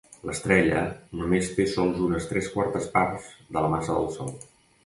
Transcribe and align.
L'estrella 0.27 0.79
només 1.19 1.51
té 1.59 1.67
sols 1.75 2.01
unes 2.07 2.27
tres 2.31 2.49
quartes 2.57 2.91
parts 2.97 3.29
de 3.59 3.67
la 3.67 3.71
massa 3.75 3.99
del 4.01 4.11
sol. 4.21 4.35